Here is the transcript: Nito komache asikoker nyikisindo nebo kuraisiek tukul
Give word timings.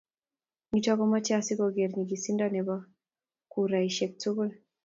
Nito 0.69 0.91
komache 0.99 1.31
asikoker 1.39 1.89
nyikisindo 1.93 2.45
nebo 2.51 2.73
kuraisiek 3.51 4.11
tukul 4.21 4.49